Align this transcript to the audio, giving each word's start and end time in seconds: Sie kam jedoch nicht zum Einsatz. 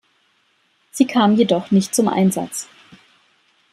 Sie 0.89 1.05
kam 1.05 1.35
jedoch 1.35 1.69
nicht 1.69 1.93
zum 1.93 2.07
Einsatz. 2.07 2.67